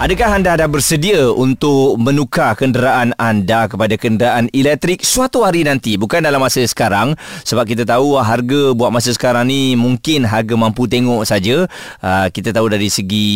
[0.00, 6.00] Adakah anda dah bersedia untuk menukar kenderaan anda kepada kenderaan elektrik suatu hari nanti?
[6.00, 7.12] Bukan dalam masa sekarang
[7.44, 11.68] sebab kita tahu harga buat masa sekarang ni mungkin harga mampu tengok saja.
[12.00, 13.28] Uh, kita tahu dari segi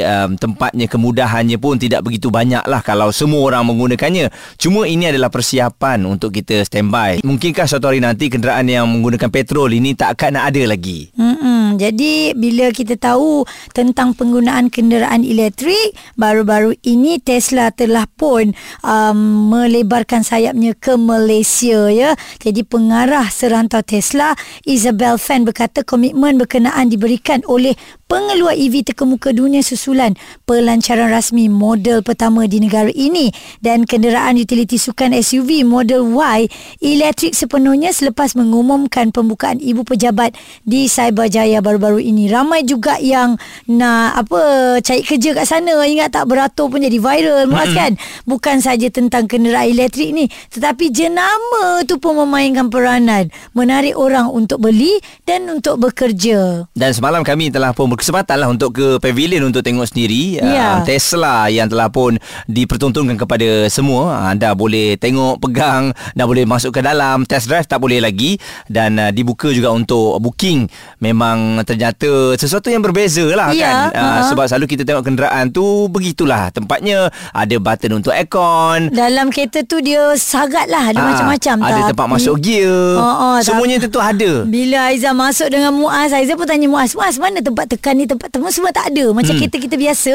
[0.00, 4.32] um, tempatnya kemudahannya pun tidak begitu banyak lah kalau semua orang menggunakannya.
[4.56, 7.20] Cuma ini adalah persiapan untuk kita standby.
[7.20, 11.12] Mungkinkah suatu hari nanti kenderaan yang menggunakan petrol ini tak akan ada lagi?
[11.20, 11.76] Mm-mm.
[11.76, 13.44] Jadi bila kita tahu
[13.76, 18.52] tentang penggunaan kenderaan elektrik, baru-baru ini Tesla telah pun
[18.82, 19.18] um,
[19.50, 22.14] melebarkan sayapnya ke Malaysia ya.
[22.40, 24.34] Jadi pengarah serantau Tesla
[24.64, 27.74] Isabel Fan berkata komitmen berkenaan diberikan oleh
[28.08, 30.16] pengeluar EV terkemuka dunia susulan
[30.48, 33.28] pelancaran rasmi model pertama di negara ini
[33.60, 36.48] dan kenderaan utiliti sukan SUV model Y
[36.80, 40.32] elektrik sepenuhnya selepas mengumumkan pembukaan ibu pejabat
[40.64, 42.32] di Cyberjaya baru-baru ini.
[42.32, 43.36] Ramai juga yang
[43.68, 44.40] nak apa
[44.80, 47.92] cari kerja kat sana ingat tak beratur pun jadi viral Muaz kan.
[48.24, 54.64] Bukan saja tentang kenderaan elektrik ni tetapi jenama tu pun memainkan peranan menarik orang untuk
[54.64, 54.96] beli
[55.28, 56.64] dan untuk bekerja.
[56.72, 60.38] Dan semalam kami telah pun berkesempatan lah untuk ke pavilion untuk tengok sendiri.
[60.38, 60.78] Ya.
[60.78, 62.14] uh, Tesla yang telah pun
[62.46, 64.30] dipertontonkan kepada semua.
[64.30, 67.26] Anda boleh tengok pegang dah boleh masuk ke dalam.
[67.26, 68.38] Test drive tak boleh lagi.
[68.70, 70.70] Dan uh, dibuka juga untuk booking.
[71.02, 73.74] Memang ternyata sesuatu yang berbeza lah Ya, kan?
[73.90, 74.22] Uh, uh-huh.
[74.30, 76.54] sebab selalu kita tengok kenderaan tu begitulah.
[76.54, 78.94] Tempatnya ada button untuk aircon.
[78.94, 82.94] Dalam kereta tu dia sangat lah Ada Ah, macam-macam Ada tapi- tempat masuk gear.
[82.94, 84.44] Oh, Semuanya tu tu ada.
[84.44, 88.32] Bila Aizah masuk dengan Muaz Aizah pun tanya Muaz Muaz mana tempat tekan ni Tempat
[88.32, 89.40] tekan semua tak ada Macam Hmm.
[89.40, 90.12] kereta kita biasa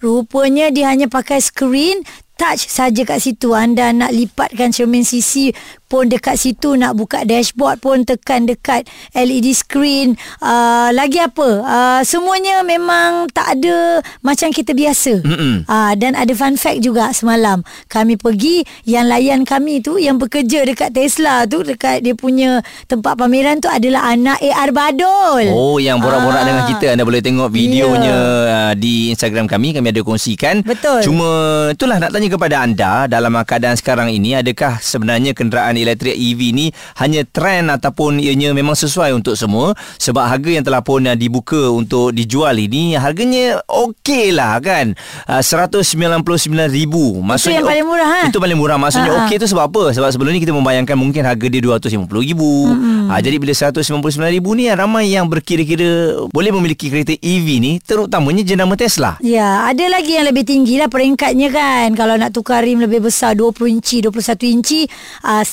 [0.00, 2.02] Rupanya dia hanya pakai screen
[2.36, 3.50] Touch saja kat situ.
[3.50, 5.56] Anda nak lipatkan cermin sisi
[5.86, 10.12] pun dekat situ Nak buka dashboard pun tekan dekat LED screen.
[10.36, 11.48] Uh, Lagi apa?
[11.62, 15.22] Uh, Semuanya memang tak ada Macam kita biasa.
[15.22, 15.64] Mm-mm.
[15.64, 17.64] uh, Dan ada fun fact juga semalam.
[17.86, 23.16] Kami pergi Yang layan kami tu Yang bekerja dekat Tesla tu Dekat dia punya tempat
[23.16, 25.48] pameran tu Adalah anak AR Badul.
[25.48, 26.44] Oh yang borak-borak Ah.
[26.44, 26.86] dengan kita.
[26.92, 29.72] Anda boleh tengok videonya uh, Di Instagram kami.
[29.72, 30.60] Kami ada kongsikan.
[30.60, 31.00] Betul.
[31.00, 31.28] Cuma
[31.72, 36.66] Itulah nak tanya kepada anda Dalam keadaan sekarang ini Adakah sebenarnya kenderaan elektrik EV ni
[36.98, 41.70] Hanya trend Ataupun ianya memang sesuai untuk semua Sebab harga yang telah pun uh, dibuka
[41.70, 44.98] Untuk dijual ini Harganya okey lah kan
[45.30, 48.20] uh, RM199,000 Maksudnya yang paling murah, ha?
[48.26, 49.26] Itu paling murah Maksudnya Ha, ha.
[49.30, 53.06] okey tu sebab apa Sebab sebelum ni kita membayangkan Mungkin harga dia RM250,000 hmm.
[53.12, 58.74] uh, Jadi bila RM199,000 ni Ramai yang berkira-kira Boleh memiliki kereta EV ni Terutamanya jenama
[58.74, 61.88] Tesla Ya, ada lagi yang lebih tinggi lah peringkatnya kan.
[61.92, 64.80] Kalau nak tukar rim lebih besar 20 inci, 21 inci,
[65.24, 65.44] uh,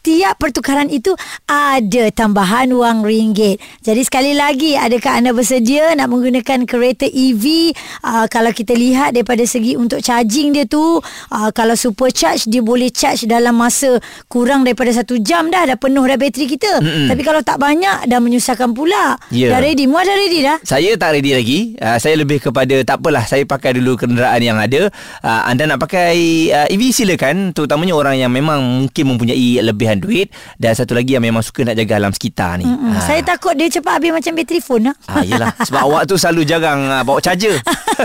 [0.00, 1.12] setiap pertukaran itu
[1.44, 3.60] ada tambahan wang ringgit.
[3.84, 7.76] Jadi sekali lagi, adakah anda bersedia nak menggunakan kereta EV?
[8.00, 12.88] Uh, kalau kita lihat daripada segi untuk charging dia tu, uh, kalau supercharge dia boleh
[12.88, 14.00] charge dalam masa
[14.32, 16.80] kurang daripada satu jam dah, dah penuh dah bateri kita.
[16.80, 17.12] Mm-mm.
[17.12, 19.20] Tapi kalau tak banyak, dah menyusahkan pula.
[19.28, 19.52] Ya.
[19.52, 19.84] Dah ready?
[19.84, 20.56] Muaz dah ready dah?
[20.64, 24.56] Saya tak ready lagi uh, Saya lebih kepada Tak apalah Saya pakai dulu kenderaan yang
[24.56, 24.88] ada
[25.20, 26.14] uh, Anda nak pakai
[26.54, 29.58] uh, EV silakan Terutamanya orang yang memang Mungkin mempunyai
[29.90, 33.02] lebihan duit Dan satu lagi yang memang suka Nak jaga alam sekitar ni Hmm, Ah.
[33.02, 34.94] Saya takut dia cepat habis macam bateri phone lah.
[35.04, 37.58] Ah, yelah Sebab awak tu selalu jarang uh, bawa charger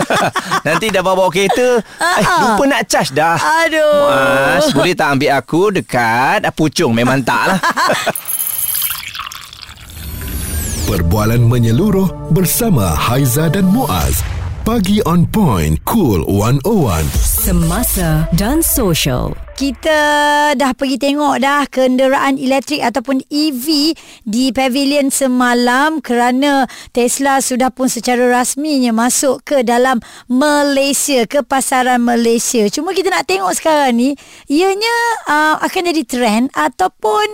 [0.66, 2.40] Nanti dah bawa-bawa kereta Eh Ah.
[2.44, 4.02] lupa nak charge dah Aduh.
[4.56, 7.58] Mas boleh tak ambil aku dekat ah, Pucung Memang tak lah
[10.86, 14.22] Perbualan menyeluruh bersama Haiza dan Muaz.
[14.62, 15.78] Pagi on point.
[15.82, 17.06] Cool 101.
[17.16, 19.34] Semasa dan social.
[19.56, 20.00] Kita
[20.52, 23.96] dah pergi tengok dah kenderaan elektrik ataupun EV
[24.28, 32.04] di pavilion semalam kerana Tesla sudah pun secara rasminya masuk ke dalam Malaysia, ke pasaran
[32.04, 32.68] Malaysia.
[32.68, 34.12] Cuma kita nak tengok sekarang ni,
[34.44, 34.92] ianya
[35.24, 37.24] uh, akan jadi trend ataupun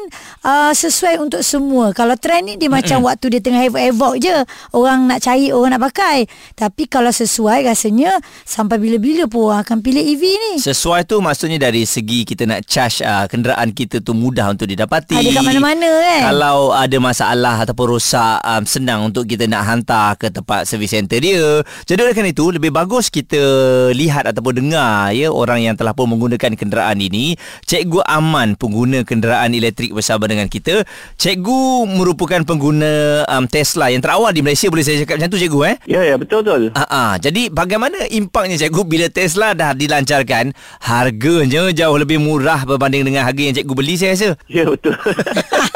[0.46, 1.90] uh, sesuai untuk semua.
[1.90, 4.36] Kalau trend ni dia macam waktu dia tengah evok-evok je.
[4.70, 6.30] Orang nak cari, orang nak pakai.
[6.54, 8.14] Tapi kalau sesuai rasanya
[8.46, 10.52] sampai bila-bila pun orang akan pilih EV ni.
[10.62, 15.16] Sesuai tu maksudnya dari segi kita nak charge uh, kenderaan kita tu mudah untuk didapati.
[15.16, 16.20] Ada kat mana-mana kan?
[16.28, 21.16] Kalau ada masalah ataupun rosak um, senang untuk kita nak hantar ke tempat service center
[21.16, 21.64] dia.
[21.88, 23.40] Jadi oleh kerana itu lebih bagus kita
[23.96, 27.40] lihat ataupun dengar ya orang yang telah pun menggunakan kenderaan ini.
[27.64, 30.84] Cikgu Aman pengguna kenderaan elektrik bersama dengan kita.
[31.16, 35.60] Cikgu merupakan pengguna um, Tesla yang terawal di Malaysia boleh saya cakap macam tu cikgu
[35.72, 35.76] eh?
[35.88, 36.74] Ya, ya, betul-betul.
[36.76, 37.12] Ah, ah.
[37.16, 43.42] jadi bagaimana impaknya cikgu bila Tesla dah dilancarkan, harganya jauh lebih murah berbanding dengan harga
[43.42, 44.28] yang cikgu beli saya rasa.
[44.50, 44.94] Ya betul.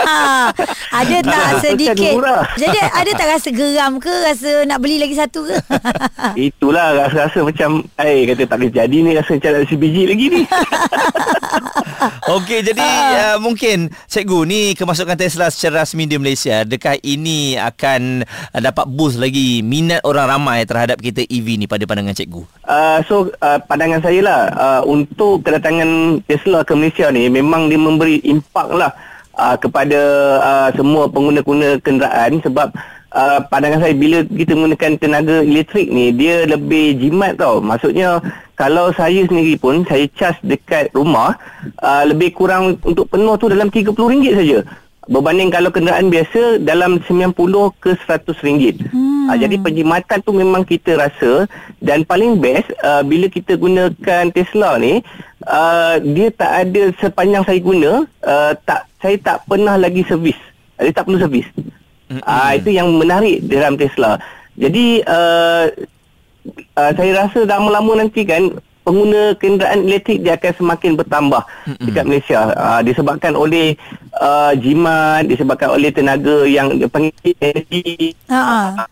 [0.99, 2.12] ada tak sedikit.
[2.58, 5.56] Jadi ada tak rasa geram ke Rasa nak beli lagi satu ke
[6.49, 10.43] Itulah rasa-rasa macam Eh kata tak boleh jadi ni Rasa macam nak sebiji lagi ni
[12.36, 18.26] Okey, jadi uh, mungkin cikgu ni kemasukan Tesla secara rasmi di Malaysia, adakah ini akan
[18.26, 22.42] uh, dapat boost lagi minat orang ramai terhadap kita EV ni pada pandangan cikgu?
[22.66, 27.80] uh, So uh, pandangan saya lah uh, Untuk kedatangan Tesla ke Malaysia ni Memang dia
[27.80, 28.92] memberi impak lah
[29.36, 30.00] uh, Kepada
[30.42, 32.74] uh, semua pengguna-guna kenderaan Sebab
[33.16, 38.20] uh, pandangan saya Bila kita menggunakan tenaga elektrik ni Dia lebih jimat tau Maksudnya
[38.54, 41.40] kalau saya sendiri pun Saya charge dekat rumah
[41.80, 44.58] uh, Lebih kurang untuk penuh tu dalam RM30 saja
[45.06, 47.30] Berbanding kalau kenderaan biasa dalam 90
[47.78, 48.90] ke 100 ringgit.
[48.90, 49.30] Hmm.
[49.30, 51.46] Uh, jadi penjimatan tu memang kita rasa
[51.78, 54.98] dan paling best uh, bila kita gunakan Tesla ni
[55.46, 60.38] uh, dia tak ada sepanjang saya guna uh, tak saya tak pernah lagi servis.
[60.74, 61.46] Dia tak perlu servis.
[62.06, 64.14] Uh, itu yang menarik dalam Tesla.
[64.54, 65.66] Jadi uh,
[66.74, 71.82] uh, saya rasa lama-lama nanti kan pengguna kenderaan elektrik dia akan semakin bertambah Mm-mm.
[71.82, 73.74] dekat Malaysia uh, disebabkan oleh
[74.14, 77.10] uh, jimat disebabkan oleh tenaga yang panggil
[77.42, 78.86] energy Ha.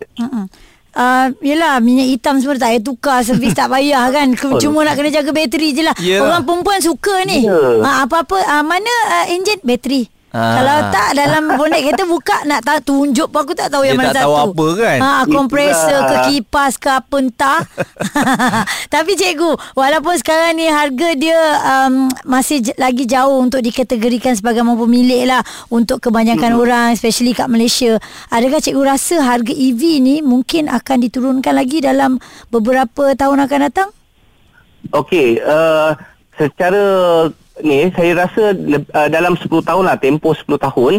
[0.94, 4.30] Uh, yelah minyak hitam semua tak payah tukar servis tak payah kan
[4.62, 6.18] cuma nak kena jaga bateri je lah Ya.
[6.18, 7.82] orang perempuan suka ni Ya.
[7.82, 10.58] ha, apa-apa uh, mana uh, enjin bateri Ah.
[10.58, 14.02] Kalau tak dalam bonet kereta buka nak tahu tunjuk pun aku tak tahu yang Dia
[14.02, 14.50] mana tak tahu satu.
[14.50, 14.98] apa kan?
[14.98, 17.60] Ha, kompresor ke kipas ke apa entah.
[18.98, 24.66] Tapi cikgu, walaupun sekarang ni harga dia um, masih j- lagi jauh untuk dikategorikan sebagai
[24.66, 25.38] mampu milik lah
[25.70, 26.62] untuk kebanyakan hmm.
[26.66, 28.02] orang especially kat Malaysia.
[28.34, 32.18] Adakah cikgu rasa harga EV ni mungkin akan diturunkan lagi dalam
[32.50, 33.94] beberapa tahun akan datang?
[34.90, 35.94] Okey, uh,
[36.36, 36.82] secara
[37.60, 40.92] ni saya rasa uh, dalam 10 tahun lah, tempoh 10 tahun,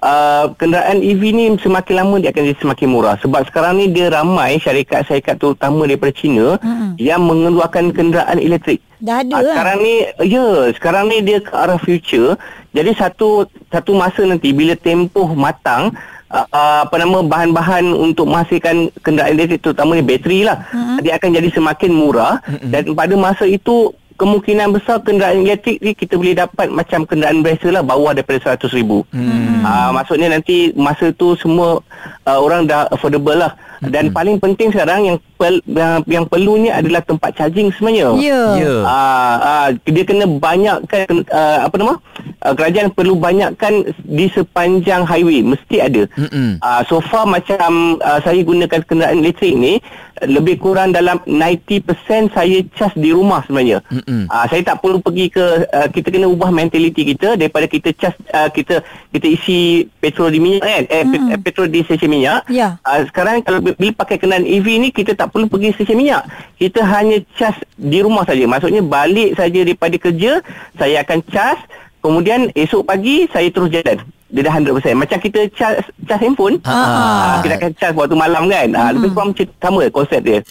[0.00, 3.14] uh, kenderaan EV ni semakin lama dia akan jadi semakin murah.
[3.18, 6.94] Sebab sekarang ni dia ramai syarikat-syarikat terutama daripada China Mm-mm.
[6.96, 8.78] yang mengeluarkan kenderaan elektrik.
[8.96, 9.52] Dah ada Ah, lah.
[9.52, 9.94] sekarang ni
[10.24, 12.38] ya, sekarang ni dia ke arah future.
[12.70, 15.92] Jadi satu satu masa nanti bila tempoh matang
[16.28, 20.98] uh, uh, apa nama bahan-bahan untuk menghasilkan kenderaan elektrik terutamanya bateri lah Mm-hmm.
[21.02, 26.16] dia akan jadi semakin murah dan pada masa itu kemungkinan besar kenderaan elektrik ni kita
[26.16, 29.04] boleh dapat macam kenderaan biasa lah bawah daripada 100 ribu.
[29.12, 29.62] Hmm.
[29.62, 31.84] Uh, maksudnya nanti masa tu semua
[32.24, 33.52] uh, orang dah affordable lah.
[33.84, 38.16] Dan paling penting sekarang yang pel, yang, yang perlunya adalah tempat charging sebenarnya.
[38.16, 38.42] Ya.
[38.56, 38.74] Ya.
[38.88, 41.94] Ah, ah, dia kena banyakkan uh, apa nama?
[42.40, 46.08] Uh, kerajaan perlu banyakkan di sepanjang highway mesti ada.
[46.16, 46.56] Mm-mm.
[46.64, 49.76] Uh, so far macam uh, saya gunakan kenderaan elektrik ni
[50.24, 53.84] lebih kurang dalam 90% saya charge di rumah sebenarnya.
[54.32, 58.16] Uh, saya tak perlu pergi ke uh, kita kena ubah mentaliti kita daripada kita charge
[58.32, 58.80] uh, kita
[59.12, 61.36] kita isi petrol di minyak kan eh, Mm-mm.
[61.36, 62.48] pe- petrol di stesen minyak.
[62.48, 62.80] Ya.
[62.80, 66.24] Uh, sekarang kalau bila pakai kenderaan EV ni kita tak perlu pergi stesen minyak.
[66.56, 68.48] Kita hanya charge di rumah saja.
[68.48, 70.40] Maksudnya balik saja daripada kerja
[70.80, 71.60] saya akan charge
[72.00, 74.00] kemudian esok pagi saya terus jalan.
[74.36, 75.00] Dia dah 100%.
[75.00, 76.60] Macam kita charge, charge handphone.
[76.68, 76.76] Ah.
[76.76, 78.68] Ah, kita akan charge waktu malam kan.
[78.76, 80.44] Ah, lebih kurang macam sama konsep dia.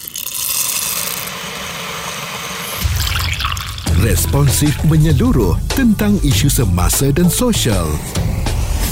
[4.01, 7.93] Responsif menyeluruh tentang isu semasa dan sosial.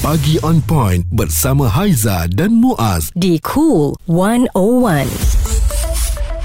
[0.06, 3.10] Pagi on point bersama Haiza dan Muaz.
[3.18, 5.43] di Cool 101.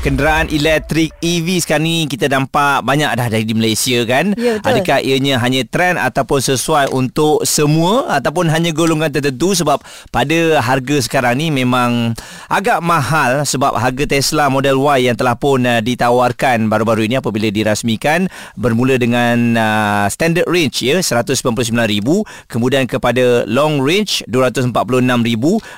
[0.09, 4.33] Kenderaan elektrik EV sekarang ni kita nampak banyak dah dari di Malaysia kan.
[4.41, 4.81] Ya, betul.
[4.81, 9.77] Adakah ianya hanya trend ataupun sesuai untuk semua ataupun hanya golongan tertentu sebab
[10.09, 12.17] pada harga sekarang ni memang
[12.49, 17.53] agak mahal sebab harga Tesla Model Y yang telah pun uh, ditawarkan baru-baru ini apabila
[17.53, 21.69] dirasmikan bermula dengan uh, standard range ya 199,000
[22.49, 24.73] kemudian kepada long range 246,000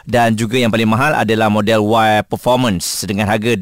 [0.07, 3.59] dan juga yang paling mahal adalah Model Y Performance dengan harga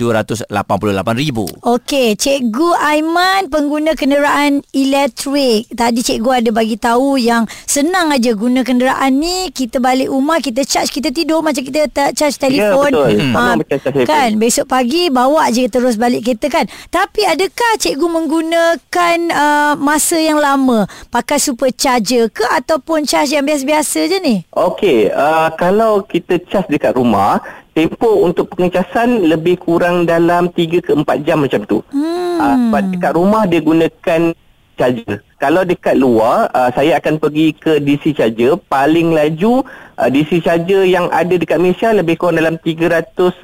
[0.65, 1.63] 288,000.
[1.63, 5.71] Okey, Cikgu Aiman pengguna kenderaan elektrik.
[5.71, 10.63] Tadi cikgu ada bagi tahu yang senang aja guna kenderaan ni, kita balik rumah, kita
[10.63, 12.91] charge, kita tidur macam kita tak charge telefon.
[12.91, 13.11] betul.
[13.15, 13.33] Hmm.
[13.33, 16.65] Sama Ah, macam charge kan, besok pagi bawa je terus balik kereta kan.
[16.89, 24.01] Tapi adakah cikgu menggunakan uh, masa yang lama pakai supercharger ke ataupun charge yang biasa-biasa
[24.07, 24.37] je ni?
[24.51, 27.41] Okey, uh, kalau kita charge dekat rumah,
[27.79, 31.79] tempoh untuk pengecasan lebih kurang dalam 3 ke 4 jam macam tu.
[31.95, 32.43] Hmm.
[32.43, 34.35] Uh, sebab dekat rumah dia gunakan
[34.75, 35.23] charger.
[35.39, 38.59] Kalau dekat luar, uh, saya akan pergi ke DC charger.
[38.67, 39.63] Paling laju,
[39.95, 43.39] uh, DC charger yang ada dekat Malaysia lebih kurang dalam 350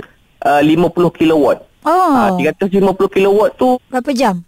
[1.15, 1.63] kilowatt.
[1.87, 4.43] Oh, Uh, 350 kilowatt tu berapa jam?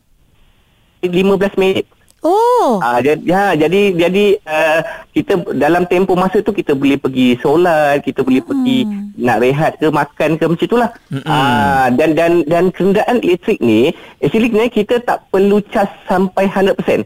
[1.04, 1.86] 15 minit.
[2.24, 2.80] Oh.
[2.80, 4.80] Ah jadi ya, jadi jadi uh,
[5.12, 8.88] kita dalam tempoh masa tu kita boleh pergi solat, kita boleh pergi
[9.20, 10.90] nak rehat ke makan ke macam itulah.
[11.28, 13.92] Ah dan dan dan kenderaan elektrik ni
[14.24, 17.04] actually sebenarnya kita tak perlu cas sampai 100%.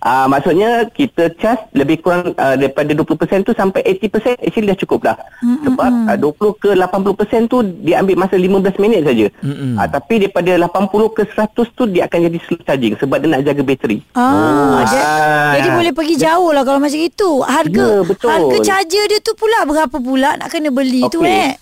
[0.00, 3.02] Ah maksudnya kita cas lebih kurang uh, daripada 20%
[3.42, 5.18] tu sampai 80% actually dah cukup dah.
[5.42, 7.10] Sebab uh, 20 ke 80%
[7.46, 8.46] tu dia ambil masa 15
[8.78, 9.26] minit saja.
[9.74, 10.70] Ah tapi daripada 80
[11.12, 13.98] ke 100 tu dia akan jadi slow charging sebab dia nak jaga bateri.
[14.14, 15.52] Ah, ja- Ah.
[15.54, 17.30] jadi boleh pergi jauh lah kalau macam itu.
[17.40, 18.28] Harga Ya, betul.
[18.28, 21.58] harga charger dia tu pula berapa pula nak kena beli tu eh?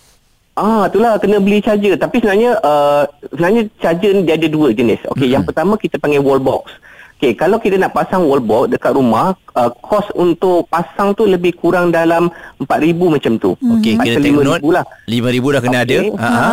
[0.53, 1.93] Ah, itulah kena beli charger.
[1.95, 5.01] Tapi sebenarnya uh, sebenarnya charger ni dia ada dua jenis.
[5.07, 5.29] Okey, mm-hmm.
[5.31, 6.69] yang pertama kita panggil wall box.
[7.17, 11.57] Okey, kalau kita nak pasang wall box dekat rumah, uh, kos untuk pasang tu lebih
[11.57, 12.29] kurang dalam
[12.61, 13.57] 4000 macam tu.
[13.57, 14.61] Okey, kena ke take 5,000 note.
[14.69, 14.85] lah.
[15.09, 15.97] 5000 dah kena ada.
[15.97, 16.13] Okey.
[16.13, 16.29] Ha.
[16.29, 16.49] ha.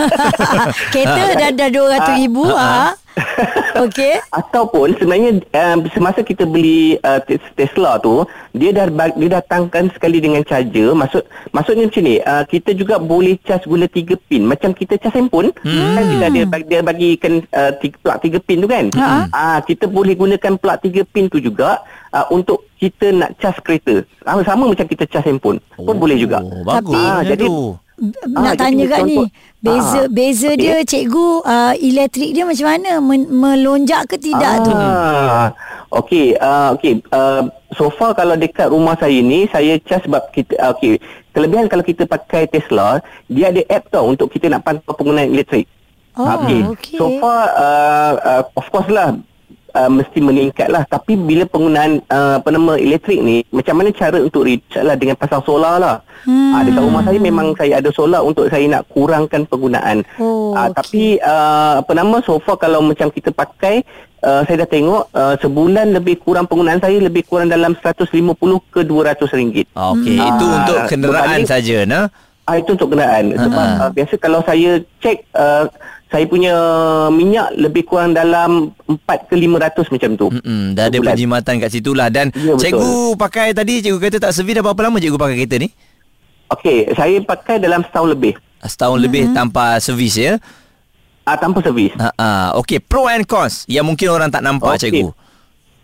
[0.96, 2.96] Kereta dah dah 200 ribu ah.
[3.82, 4.20] Okey.
[4.30, 9.88] Ataupun sebenarnya um, semasa kita beli uh, Tes- Tesla tu dia dah bag- dia datangkan
[9.90, 14.42] sekali dengan charger maksud maksudnya macam ni uh, kita juga boleh charge guna 3 pin
[14.42, 15.92] macam kita charge handphone hmm.
[15.92, 19.08] kan dia ada bagi- dia bagikan uh, tiga, plug 3 pin tu kan Ha.
[19.28, 21.80] ah kita boleh gunakan plug 3 pin tu juga
[22.10, 26.38] uh, untuk kita nak charge kereta sama, sama macam kita charge handphone pun boleh juga
[26.38, 26.76] Oh, bagus.
[26.84, 27.60] Tapi- Ah, macam jadi- tu.
[28.28, 29.16] Nak Ah, tanya kat ni
[29.58, 30.60] beza Ah, beza okey.
[30.60, 35.48] dia cikgu uh, elektrik dia macam mana Men- melonjak ke tidak tu Ah,
[35.90, 37.00] okey, uh, okey.
[37.08, 41.00] Uh, so far kalau dekat rumah saya ni saya charge sebab kita uh, okey.
[41.32, 45.68] Kelebihan kalau kita pakai Tesla, dia ada app tau untuk kita nak pantau penggunaan elektrik.
[46.16, 46.64] Oh, Okey.
[46.70, 46.96] okey.
[46.96, 49.12] So far uh, uh, of course lah
[49.76, 54.16] Uh, mesti meningkat lah Tapi bila penggunaan uh, Apa nama elektrik ni Macam mana cara
[54.16, 56.48] untuk recharge lah Dengan pasang solar lah hmm.
[56.50, 60.66] uh, Dekat rumah saya memang Saya ada solar Untuk saya nak kurangkan penggunaan Oh, Ah,
[60.66, 60.74] okey.
[60.74, 63.84] Tapi uh, Apa nama So far kalau macam kita pakai
[64.22, 68.08] uh, Saya dah tengok uh, Sebulan lebih kurang Penggunaan saya Lebih kurang dalam 150
[68.66, 68.88] ke 200
[69.30, 70.24] ringgit Okey, Hmm.
[70.26, 72.08] itu Ah, untuk kenderaan saja, nah.
[72.42, 73.82] Ah itu untuk kenderaan sebab Ha-ha.
[73.82, 75.66] uh, biasa kalau saya cek uh,
[76.16, 76.54] saya punya
[77.10, 78.96] minyak lebih kurang dalam 4
[79.28, 80.26] ke 500 macam tu.
[80.32, 82.72] Mm-mm, dah ada penjimatan kat situ lah Dan Ya, betul.
[82.72, 85.68] cikgu pakai tadi Cikgu kata tak servis dah berapa lama cikgu pakai kereta ni?
[86.48, 88.32] Okey, saya pakai dalam setahun lebih.
[88.58, 90.40] Setahun lebih tanpa servis ya
[91.22, 91.92] Ah tanpa servis.
[91.96, 92.28] ha, ha.
[92.56, 94.80] Okey, pro and cons Yang mungkin orang tak nampak Okey.
[94.80, 95.12] cikgu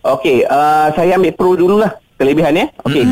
[0.02, 2.66] Okey, uh, saya ambil pro dululah kelebihan ya.
[2.80, 3.02] Okey.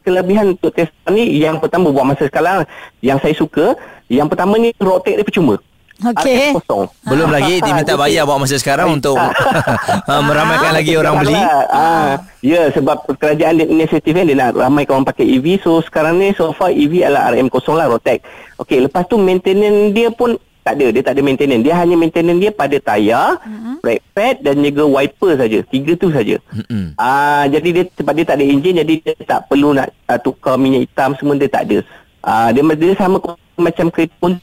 [0.00, 2.64] Kelebihan untuk Tesla ni yang pertama buat masa sekarang
[2.98, 3.74] yang saya suka,
[4.06, 5.58] yang pertama ni rotate dia percuma.
[6.00, 6.56] Okey.
[6.56, 6.88] Kosong.
[7.04, 11.36] Belum lagi diminta Jadi- bayar buat masa sekarang untuk ha, meramaikan lagi orang beli
[11.70, 16.32] Ah, ya sebab kerajaan dia inisiatif dia nak ramaikan orang pakai EV so sekarang ni
[16.32, 18.24] so far EV adalah RM0 lah Rotek.
[18.56, 22.36] Okey lepas tu maintenance dia pun tak ada dia tak ada maintenance dia hanya maintenance
[22.36, 23.74] dia pada tayar, mm-hmm.
[23.80, 25.58] brake pad dan juga wiper saja.
[25.64, 26.36] Tiga tu saja.
[26.52, 26.92] Mm-mm.
[27.00, 30.60] Ah jadi dia sebab dia tak ada enjin jadi dia tak perlu nak uh, tukar
[30.60, 31.78] minyak hitam semua dia tak ada.
[32.20, 33.16] Ah dia dia sama
[33.56, 34.36] macam kereta pun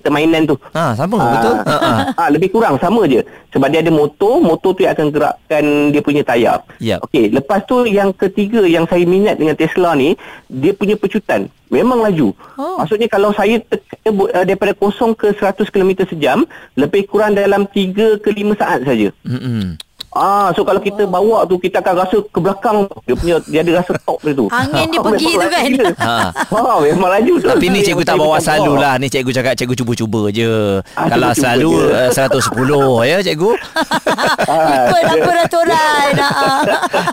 [0.00, 0.56] permainan tu.
[0.72, 1.54] Ha, sama Ah, betul?
[1.64, 1.92] Ha, ha.
[2.20, 3.20] ah, lebih kurang sama je.
[3.52, 6.64] Sebab dia ada motor, motor tu yang akan gerakkan dia punya tayar.
[6.80, 7.04] Yap.
[7.06, 10.16] Okey, lepas tu yang ketiga yang saya minat dengan Tesla ni,
[10.48, 11.46] dia punya pecutan.
[11.70, 12.34] Memang laju.
[12.58, 12.82] Oh.
[12.82, 16.42] Maksudnya kalau saya tekan uh, daripada kosong ke 100 km sejam,
[16.74, 19.14] lebih kurang dalam 3 ke 5 saat saja.
[19.22, 19.78] Mm-mm.
[20.10, 23.72] Ah, so kalau kita bawa tu kita akan rasa ke belakang dia punya dia ada
[23.78, 24.50] rasa top dia tu.
[24.50, 25.70] Angin dia Ah, pergi tu kan?
[26.10, 26.16] Ha.
[26.50, 27.46] Ha, memang laju tu.
[27.46, 31.30] Tapi ni cikgu tak bawa selalu lah Ni cikgu cakap cikgu cuba-cuba je Ah, Kalau
[31.30, 32.10] selalu je.
[32.10, 36.10] uh, 110 ya cikgu Ikut apa peraturan.
[36.18, 36.60] Ah.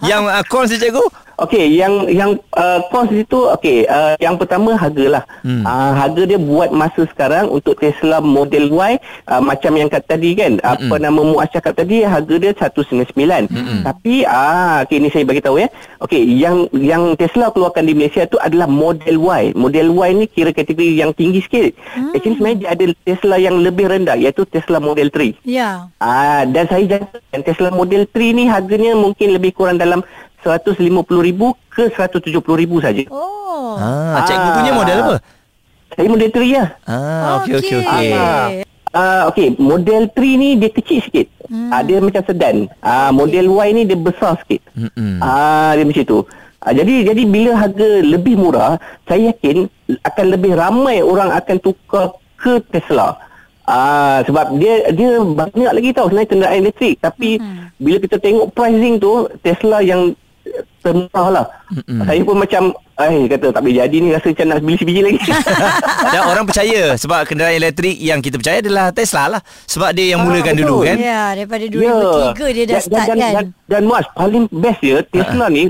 [0.01, 1.05] Yang uh, cons ni cikgu
[1.37, 5.23] Okey, yang yang uh, kos itu okey, uh, yang pertama harga lah.
[5.45, 5.61] Hmm.
[5.61, 8.97] Uh, harga dia buat masa sekarang untuk Tesla Model Y
[9.29, 10.65] uh, macam yang kat tadi kan, hmm.
[10.65, 12.57] apa nama Muaz cakap tadi harga dia
[12.89, 13.47] 199.
[13.47, 13.81] Hmm.
[13.83, 15.67] Tapi ah okey ni saya bagi tahu ya.
[15.99, 19.43] Okey, yang yang Tesla keluarkan di Malaysia tu adalah Model Y.
[19.53, 21.75] Model Y ni kira kategori yang tinggi sikit.
[21.91, 22.11] Hmm.
[22.11, 25.35] Actually sebenarnya dia ada Tesla yang lebih rendah iaitu Tesla Model 3.
[25.43, 25.91] Ya.
[25.97, 30.01] Ah dan saya jangkakan Tesla Model 3 ni harganya mungkin lebih kurang dalam
[30.41, 30.93] 150,000
[31.67, 32.39] ke 170,000
[32.79, 33.03] saja.
[33.11, 33.75] Oh.
[34.23, 34.55] Cikgu Ah.
[34.55, 35.15] punya model apa?
[35.97, 36.69] Saya model 3 lah.
[36.85, 38.09] Ah, okey okey okey.
[38.13, 38.47] Ah.
[38.93, 41.27] Ah okey, model 3 ni dia kecil sikit.
[41.47, 41.71] Hmm.
[41.71, 42.67] Ah dia macam sedan.
[42.83, 44.61] Ah model Y ni dia besar sikit.
[44.75, 45.23] Mm-mm.
[45.23, 46.19] Ah dia macam tu.
[46.57, 48.75] Ah, jadi jadi bila harga lebih murah,
[49.07, 49.71] saya yakin
[50.03, 53.15] akan lebih ramai orang akan tukar ke Tesla.
[53.67, 57.75] Ah sebab dia dia banyak lagi tahu sebenarnya kenderaan elektrik tapi hmm.
[57.83, 60.15] bila kita tengok pricing tu Tesla yang
[60.79, 61.45] termurah lah.
[61.69, 61.99] Mm-mm.
[62.01, 62.63] Saya pun macam
[62.97, 65.19] eh kata tak boleh jadi ni rasa macam nak beli sebiji lagi.
[66.13, 69.41] Dan orang percaya sebab kenderaan elektrik yang kita percaya adalah Tesla lah.
[69.65, 70.63] Sebab dia yang Ah, mulakan betul.
[70.63, 70.97] dulu kan.
[70.97, 73.33] Ya, daripada 2003 dia dah dan, start dan, kan.
[73.33, 75.53] Dan, dan Muaz, paling best dia Tesla Ha.
[75.53, 75.63] ni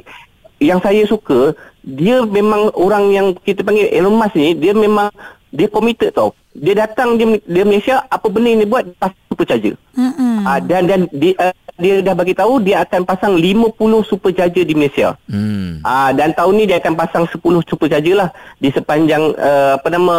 [0.57, 5.07] yang saya suka dia memang orang yang kita panggil Elon Musk ni dia memang
[5.49, 6.31] dia committed tau.
[6.51, 9.75] Dia datang dia, dia Malaysia apa benda yang dia buat pasang supercharger.
[9.93, 10.43] Mm-mm.
[10.43, 13.77] Ah dan dan dia, uh, dia dah bagi tahu dia akan pasang 50
[14.09, 15.13] supercharger di Malaysia.
[15.29, 15.79] Hmm.
[15.85, 17.37] Ah dan tahun ni dia akan pasang 10
[17.69, 20.15] supercharger lah di sepanjang uh, apa nama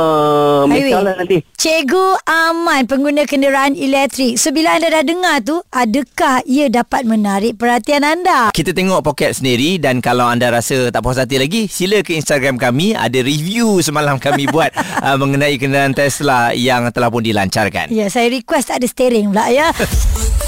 [0.71, 1.43] Malaysia lah nanti.
[1.59, 4.39] Cikgu Aman pengguna kenderaan elektrik.
[4.39, 8.55] So bila anda dah dengar tu, adakah ia dapat menarik perhatian anda?
[8.55, 12.57] Kita tengok poket sendiri dan kalau anda rasa tak puas hati lagi, sila ke Instagram
[12.57, 12.95] kami.
[12.95, 14.71] Ada review semalam kami buat
[15.03, 17.91] uh, mengenai kenderaan Tesla yang telah pun dilancarkan.
[17.91, 19.75] Ya, saya request tak ada steering pula ya.